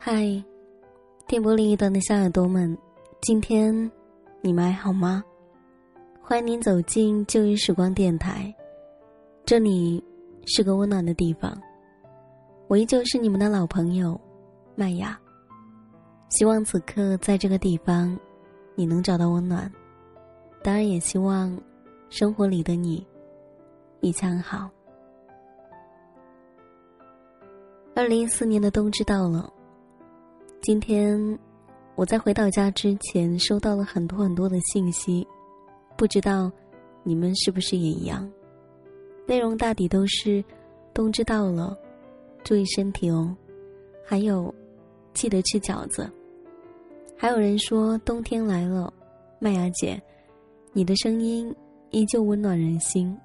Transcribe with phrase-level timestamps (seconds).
[0.00, 0.24] 嗨，
[1.26, 2.78] 电波另一端的小耳朵们，
[3.20, 3.90] 今天
[4.40, 5.24] 你们还好吗？
[6.22, 8.54] 欢迎您走进旧日时光电台，
[9.44, 10.02] 这里
[10.46, 11.52] 是个温暖的地方。
[12.68, 14.18] 我依旧是你们的老朋友
[14.76, 15.18] 麦雅，
[16.28, 18.16] 希望此刻在这个地方，
[18.76, 19.70] 你能找到温暖。
[20.62, 21.60] 当然，也希望
[22.08, 23.04] 生活里的你
[24.00, 24.70] 一切安好。
[27.96, 29.52] 二零一四年的冬至到了。
[30.60, 31.38] 今天
[31.94, 35.26] 我在回到家之前收到了很多很多的信息，
[35.96, 36.50] 不知道
[37.04, 38.28] 你们是不是也一样？
[39.24, 40.44] 内容大抵都是
[40.92, 41.78] 冬至到了，
[42.42, 43.34] 注意身体哦，
[44.04, 44.52] 还有
[45.14, 46.10] 记得吃饺子。
[47.16, 48.92] 还有人说冬天来了，
[49.38, 50.00] 麦芽姐，
[50.72, 51.54] 你的声音
[51.90, 53.16] 依旧温暖人心。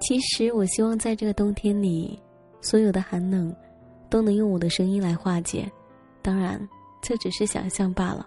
[0.00, 2.18] 其实我希望在这个冬天里，
[2.62, 3.54] 所有的寒冷
[4.08, 5.70] 都能用我的声音来化解。
[6.22, 6.68] 当然，
[7.00, 8.26] 这只是想象罢了。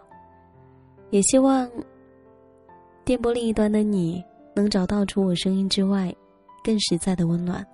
[1.09, 1.69] 也希望
[3.05, 4.23] 电波另一端的你
[4.55, 6.13] 能找到除我声音之外
[6.63, 7.65] 更实在的温暖。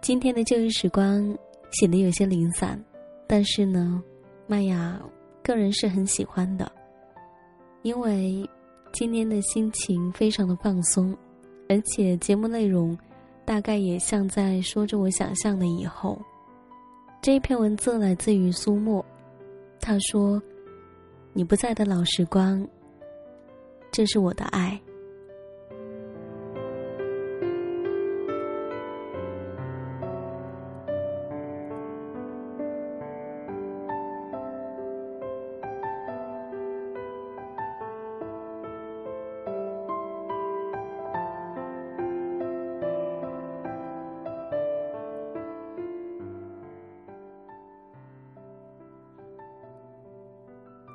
[0.00, 1.22] 今天的旧日时光
[1.72, 2.82] 显得有些零散，
[3.28, 4.02] 但是呢，
[4.46, 5.00] 麦雅
[5.42, 6.70] 个人是很喜欢的，
[7.82, 8.48] 因为
[8.92, 11.16] 今天的心情非常的放松，
[11.68, 12.98] 而且节目内容
[13.44, 16.20] 大概也像在说着我想象的以后。
[17.22, 19.04] 这一篇文字来自于苏沫，
[19.78, 20.42] 他说
[21.34, 22.66] ：“你不在的老时光，
[23.92, 24.80] 这是我的爱。”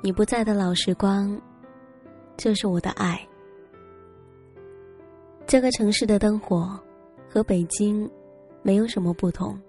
[0.06, 1.36] 你不在的老时光，
[2.36, 3.20] 就是我的爱。
[5.48, 6.78] 这个城市的灯火
[7.28, 8.08] 和北京
[8.62, 9.60] 没有什么不同，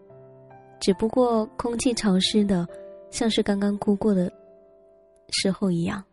[0.79, 2.67] 只不过空气潮湿的，
[3.09, 4.31] 像是刚刚哭过的
[5.29, 6.03] 时候一样。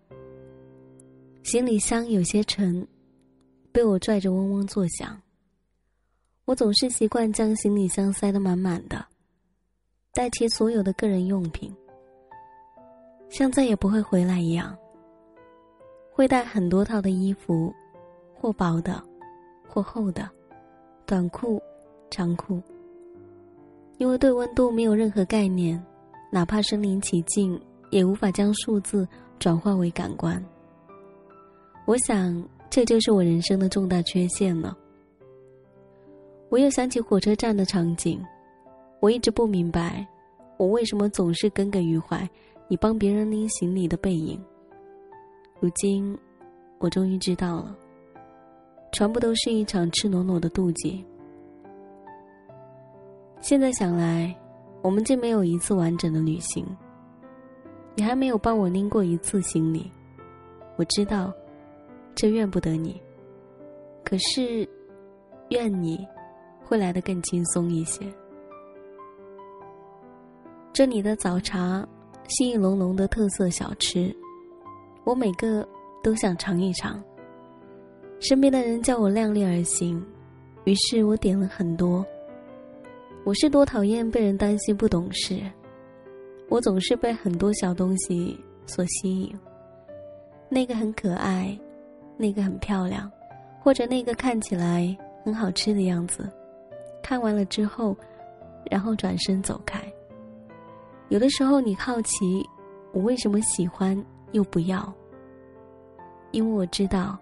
[1.43, 2.89] 行李箱有些沉，
[3.73, 5.21] 被我拽着嗡嗡作响。
[6.47, 9.05] 我总是习惯将行李箱塞得满满的，
[10.15, 11.71] 带齐所有的个人用品。
[13.37, 14.79] 像再也不会回来一样，
[16.13, 17.75] 会带很多套的衣服，
[18.33, 19.03] 或薄的，
[19.67, 20.31] 或厚的，
[21.05, 21.61] 短裤、
[22.13, 22.63] 长裤。
[23.99, 25.85] 因为对温度没有任何概念，
[26.31, 29.05] 哪怕身临其境，也无法将数字
[29.41, 30.41] 转化为感官。
[31.87, 32.41] 我想，
[32.71, 34.79] 这就是我人生的重大缺陷了。
[36.51, 38.25] 我又想起火车站的场景，
[39.01, 40.07] 我一直不明白，
[40.57, 42.31] 我为什么总是耿耿于怀。
[42.67, 44.43] 你帮别人拎行李的背影，
[45.61, 46.17] 如今
[46.79, 47.77] 我终于知道了，
[48.91, 51.05] 全部都是一场赤裸裸的妒忌。
[53.41, 54.35] 现在想来，
[54.83, 56.67] 我们竟没有一次完整的旅行。
[57.95, 59.93] 你还没有帮我拎过一次行李，
[60.77, 61.33] 我知道，
[62.15, 63.01] 这怨不得你。
[64.03, 64.69] 可是，
[65.51, 66.05] 怨你，
[66.65, 68.13] 会来的更轻松一些。
[70.73, 71.87] 这里的早茶。
[72.29, 74.15] 新意浓浓的特色小吃，
[75.05, 75.67] 我每个
[76.03, 77.03] 都想尝一尝。
[78.21, 80.03] 身边的人叫我量力而行，
[80.65, 82.05] 于是我点了很多。
[83.25, 85.41] 我是多讨厌被人担心不懂事，
[86.49, 89.39] 我总是被很多小东西所吸引。
[90.49, 91.59] 那个很可爱，
[92.17, 93.11] 那个很漂亮，
[93.61, 96.29] 或者那个看起来很好吃的样子，
[97.03, 97.97] 看完了之后，
[98.71, 99.81] 然后转身走开。
[101.09, 102.49] 有的时候，你好奇
[102.93, 103.97] 我为什么喜欢
[104.33, 104.93] 又不要，
[106.33, 107.19] 因为我知道，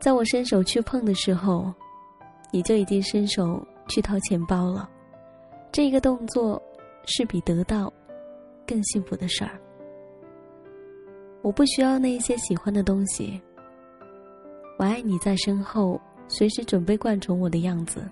[0.00, 1.72] 在我伸手去碰的时候，
[2.50, 4.90] 你就已经伸手去掏钱包了。
[5.70, 6.60] 这个动作
[7.04, 7.92] 是比得到
[8.66, 9.52] 更幸福的事儿。
[11.42, 13.40] 我不需要那一些喜欢的东西，
[14.78, 18.02] 我爱你在身后，随时准备灌宠我的样子。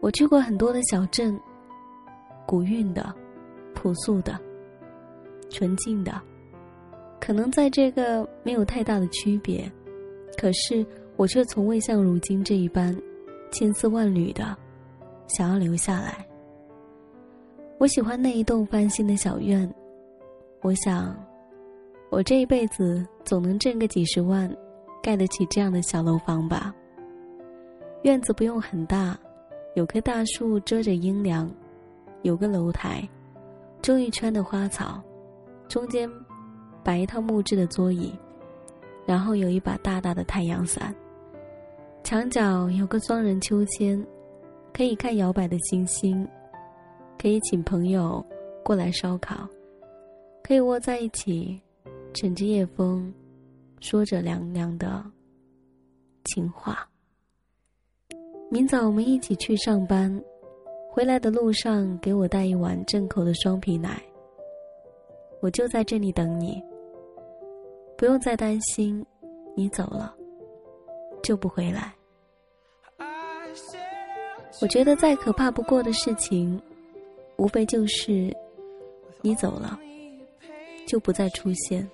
[0.00, 1.40] 我去过很多的小镇。
[2.50, 3.14] 古韵的、
[3.76, 4.36] 朴素的、
[5.50, 6.20] 纯净的，
[7.20, 9.70] 可能在这个没有太大的区别，
[10.36, 12.92] 可是我却从未像如今这一般
[13.52, 14.56] 千丝万缕的
[15.28, 16.26] 想要留下来。
[17.78, 19.72] 我喜欢那一栋翻新的小院，
[20.60, 21.16] 我想，
[22.10, 24.52] 我这一辈子总能挣个几十万，
[25.00, 26.74] 盖得起这样的小楼房吧。
[28.02, 29.16] 院子不用很大，
[29.76, 31.48] 有棵大树遮着阴凉。
[32.22, 33.08] 有个楼台，
[33.82, 35.02] 种一圈的花草，
[35.68, 36.10] 中间
[36.84, 38.12] 摆一套木质的桌椅，
[39.06, 40.94] 然后有一把大大的太阳伞。
[42.02, 44.04] 墙角有个双人秋千，
[44.72, 46.26] 可以看摇摆的星星，
[47.18, 48.24] 可以请朋友
[48.62, 49.48] 过来烧烤，
[50.42, 51.60] 可以窝在一起，
[52.14, 53.12] 乘着夜风，
[53.80, 55.04] 说着凉凉的
[56.24, 56.86] 情话。
[58.50, 60.22] 明早我们一起去上班，
[60.92, 64.02] 回来的路上给我带一碗正口的双皮奶。
[65.40, 66.62] 我就在这里等你，
[67.96, 69.04] 不用再担心，
[69.56, 70.14] 你走了
[71.22, 71.94] 就不回来。
[74.60, 76.60] 我觉得再可怕不过的事情，
[77.36, 78.36] 无非就是
[79.22, 79.78] 你走了
[80.86, 81.88] 就不再出现。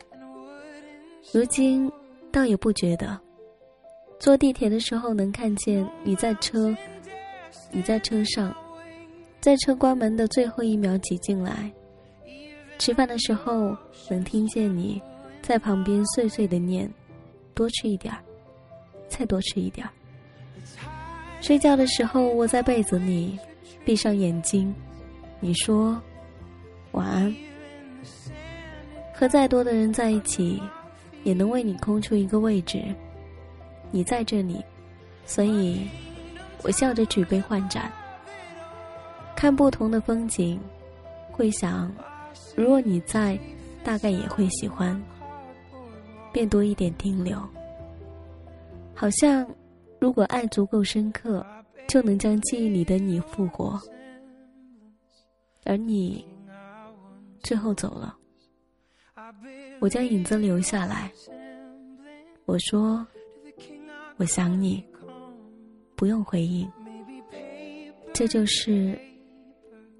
[1.32, 1.90] 如今
[2.32, 3.20] 倒也不觉得。
[4.18, 6.74] 坐地铁的时候能看见你在车，
[7.70, 8.56] 你在车上，
[9.46, 11.72] 在车关门的最后一秒挤进来。
[12.78, 13.76] 吃饭的时候
[14.10, 15.00] 能听见你
[15.40, 16.92] 在旁边碎碎的念
[17.54, 18.18] ：“多吃一点儿，
[19.08, 19.90] 再多吃一点儿。”
[21.40, 23.38] 睡觉的时候窝在被子里，
[23.84, 24.74] 闭上眼睛，
[25.38, 25.96] 你说
[26.90, 27.32] 晚安。
[29.14, 30.60] 和再多的人在一起，
[31.22, 32.82] 也能为你空出一个位置。
[33.92, 34.60] 你在这里，
[35.24, 35.86] 所以，
[36.64, 37.88] 我笑着举杯换盏，
[39.36, 40.58] 看不同的风景，
[41.30, 41.92] 会想，
[42.56, 43.38] 如果你在，
[43.84, 45.00] 大概也会喜欢，
[46.32, 47.38] 便多一点停留。
[48.94, 49.46] 好像，
[50.00, 51.44] 如果爱足够深刻，
[51.86, 53.78] 就能将记忆里的你复活，
[55.64, 56.26] 而你，
[57.40, 58.16] 最后走了，
[59.80, 61.12] 我将影子留下来。
[62.46, 63.06] 我说。
[64.18, 64.82] 我想你，
[65.94, 66.66] 不用回应，
[68.14, 68.98] 这就是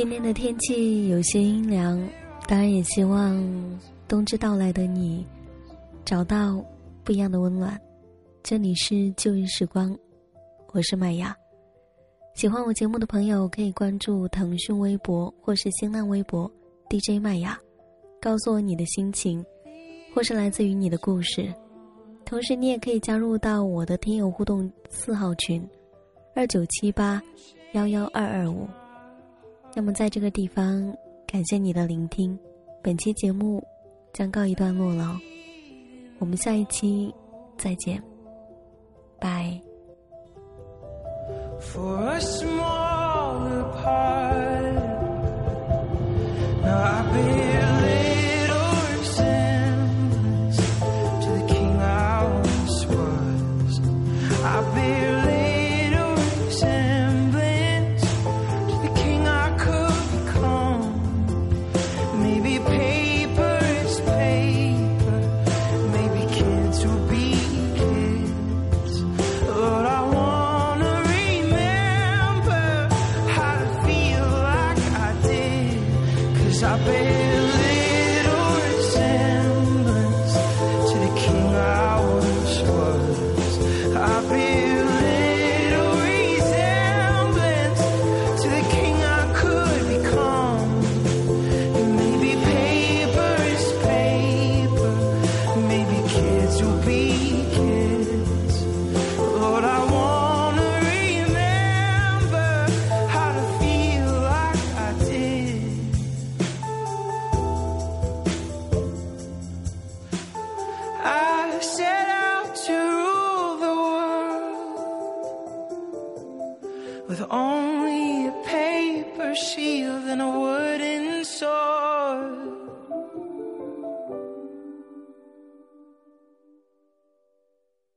[0.00, 1.94] 今天的天气有些阴凉，
[2.48, 3.38] 当然也希望
[4.08, 5.26] 冬至到来的你
[6.06, 6.64] 找到
[7.04, 7.78] 不一样的温暖。
[8.42, 9.94] 这里是旧日时光，
[10.72, 11.36] 我是麦芽。
[12.32, 16.50] 喜欢我节目的朋友可以关注腾讯微博或是新浪微博
[16.88, 17.60] DJ 麦芽，
[18.22, 19.44] 告诉我你的心情，
[20.14, 21.52] 或是来自于你的故事。
[22.24, 25.62] 同时，你也可以加入到我的听友互动四号群，
[26.34, 27.20] 二九七八
[27.74, 28.66] 幺幺二二五。
[29.74, 30.94] 那么，在这个地方，
[31.26, 32.38] 感谢你的聆听，
[32.82, 33.62] 本期节目
[34.12, 35.18] 将告一段落了，
[36.18, 37.14] 我们下一期
[37.56, 38.02] 再见，
[39.18, 39.58] 拜。